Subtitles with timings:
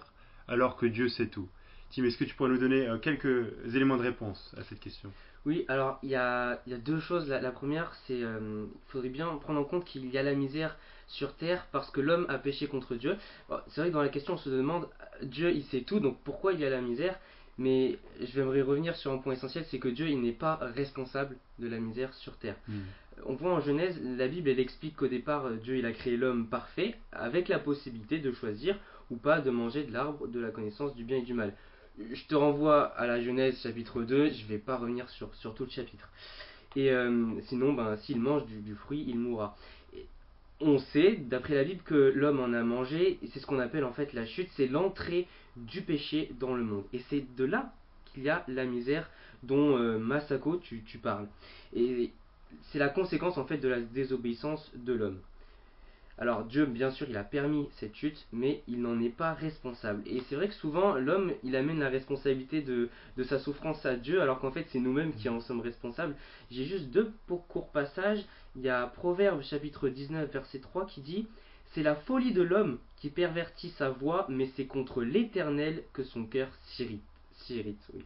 [0.48, 1.48] alors que Dieu sait tout?
[1.92, 5.12] Tim, est-ce que tu pourrais nous donner euh, quelques éléments de réponse à cette question?
[5.46, 7.28] Oui, alors il y a, il y a deux choses.
[7.30, 10.34] La, la première, c'est euh, il faudrait bien prendre en compte qu'il y a la
[10.34, 13.16] misère sur terre parce que l'homme a péché contre Dieu.
[13.50, 14.88] Bon, c'est vrai que dans la question, on se demande
[15.24, 17.18] Dieu, il sait tout, donc pourquoi il y a la misère?
[17.58, 21.36] Mais je vais revenir sur un point essentiel, c'est que Dieu, il n'est pas responsable
[21.58, 22.56] de la misère sur terre.
[23.26, 26.16] On voit en Genèse, la Bible, elle explique qu'au départ, euh, Dieu, il a créé
[26.16, 28.78] l'homme parfait, avec la possibilité de choisir
[29.12, 31.54] ou pas de manger de l'arbre de la connaissance du bien et du mal.
[32.00, 35.70] Je te renvoie à la Genèse chapitre 2, je vais pas revenir sur, tout le
[35.70, 36.10] chapitre.
[36.78, 39.58] Et euh, sinon, ben, s'il mange du, fruit, il mourra.
[40.62, 43.84] On sait, d'après la Bible, que l'homme en a mangé, et c'est ce qu'on appelle
[43.84, 45.28] en fait la chute, c'est l'entrée
[45.58, 46.86] du péché dans le monde.
[46.94, 47.74] Et c'est de là
[48.14, 49.10] qu'il y a la misère
[49.44, 51.28] dont euh, Masako tu, tu parles.
[51.74, 52.12] Et
[52.72, 55.20] c'est la conséquence en fait de la désobéissance de l'homme.
[56.22, 60.04] Alors Dieu, bien sûr, il a permis cette chute, mais il n'en est pas responsable.
[60.06, 63.96] Et c'est vrai que souvent, l'homme, il amène la responsabilité de, de sa souffrance à
[63.96, 66.18] Dieu, alors qu'en fait, c'est nous-mêmes qui en sommes responsables.
[66.52, 68.26] J'ai juste deux pour courts passages.
[68.58, 71.26] Il y a Proverbe chapitre 19, verset 3 qui dit
[71.72, 76.26] C'est la folie de l'homme qui pervertit sa voix, mais c'est contre l'Éternel que son
[76.26, 77.02] cœur s'irrite.
[77.32, 78.04] s'irrite, oui.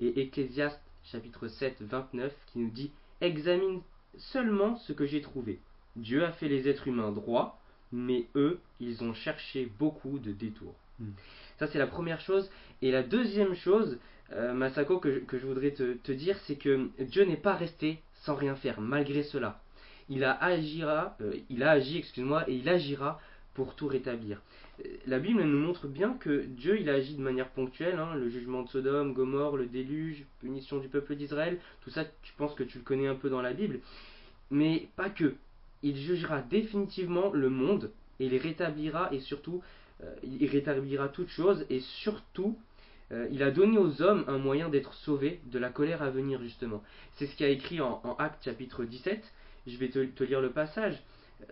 [0.00, 3.80] Et Ecclésiaste chapitre 7, 29 qui nous dit Examine
[4.16, 5.60] seulement ce que j'ai trouvé.
[5.96, 7.58] Dieu a fait les êtres humains droits,
[7.92, 10.74] mais eux, ils ont cherché beaucoup de détours.
[11.00, 11.10] Mm.
[11.58, 12.50] Ça, c'est la première chose.
[12.82, 13.98] Et la deuxième chose,
[14.32, 17.54] euh, Masako, que, je- que je voudrais te, te dire, c'est que Dieu n'est pas
[17.54, 19.60] resté sans rien faire, malgré cela.
[20.08, 23.20] Il a, agira, euh, il a agi, excuse-moi, et il agira
[23.54, 24.42] pour tout rétablir.
[24.84, 28.14] Euh, La Bible nous montre bien que Dieu il a agi de manière ponctuelle, hein,
[28.16, 32.54] le jugement de Sodome, Gomorre, le déluge, punition du peuple d'Israël, tout ça tu penses
[32.54, 33.78] que tu le connais un peu dans la Bible,
[34.50, 35.34] mais pas que.
[35.84, 39.62] Il jugera définitivement le monde et il rétablira et surtout
[40.02, 42.56] euh, il rétablira toutes choses et surtout
[43.12, 46.40] euh, il a donné aux hommes un moyen d'être sauvés de la colère à venir
[46.40, 46.82] justement.
[47.16, 49.30] C'est ce qui a écrit en, Actes chapitre 17.
[49.66, 51.02] Je vais te, te lire le passage.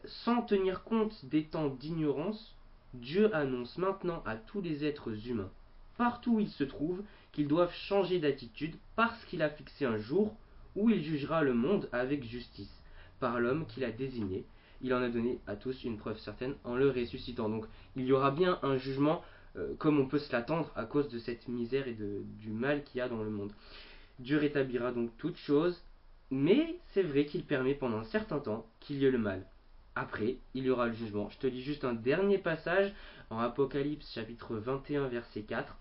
[0.06, 2.54] Sans tenir compte des temps d'ignorance,
[2.94, 5.50] Dieu annonce maintenant à tous les êtres humains,
[5.98, 10.34] partout où ils se trouvent, qu'ils doivent changer d'attitude parce qu'il a fixé un jour
[10.74, 12.81] où il jugera le monde avec justice
[13.22, 14.44] par l'homme qu'il a désigné.
[14.80, 17.48] Il en a donné à tous une preuve certaine en le ressuscitant.
[17.48, 19.22] Donc il y aura bien un jugement
[19.56, 22.98] euh, comme on peut se l'attendre à cause de cette misère et du mal qu'il
[22.98, 23.52] y a dans le monde.
[24.18, 25.84] Dieu rétablira donc toutes choses,
[26.32, 29.46] mais c'est vrai qu'il permet pendant un certain temps qu'il y ait le mal.
[29.94, 31.30] Après, il y aura le jugement.
[31.30, 32.92] Je te lis juste un dernier passage
[33.30, 35.76] en Apocalypse chapitre 21 verset 4.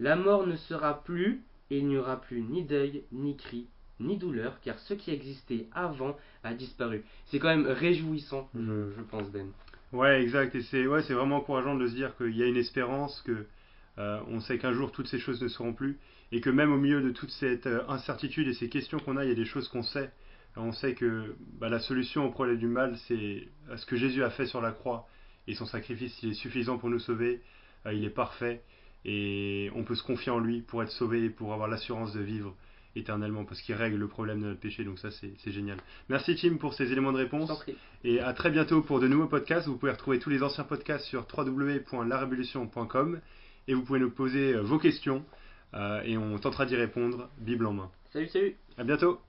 [0.00, 3.68] La mort ne sera plus et il n'y aura plus ni deuil, ni cri,
[4.02, 7.04] ni douleur, car ce qui existait avant a disparu.
[7.26, 9.46] C'est quand même réjouissant, je, je pense Ben.
[9.92, 10.54] Ouais, exact.
[10.54, 13.46] Et c'est ouais, vraiment encourageant de se dire qu'il y a une espérance, que
[13.98, 15.98] euh, on sait qu'un jour toutes ces choses ne seront plus,
[16.32, 19.24] et que même au milieu de toute cette euh, incertitude et ces questions qu'on a,
[19.24, 20.10] il y a des choses qu'on sait.
[20.56, 24.22] On sait que bah, la solution au problème du mal, c'est euh, ce que Jésus
[24.22, 25.06] a fait sur la croix,
[25.46, 27.42] et son sacrifice, il est suffisant pour nous sauver.
[27.86, 28.62] euh, il est parfait,
[29.04, 32.20] et on peut se confier en lui pour être sauvé, et pour avoir l'assurance de
[32.20, 32.54] vivre
[32.96, 34.84] éternellement, parce qu'il règle le problème de notre péché.
[34.84, 35.78] Donc ça, c'est génial.
[36.08, 37.50] Merci Tim pour ces éléments de réponse.
[38.04, 39.66] Et à très bientôt pour de nouveaux podcasts.
[39.66, 43.20] Vous pouvez retrouver tous les anciens podcasts sur www.larévolution.com
[43.68, 45.24] et vous pouvez nous poser euh, vos questions
[45.74, 47.90] euh, et on tentera d'y répondre, Bible en main.
[48.12, 49.20] Salut, salut À bientôt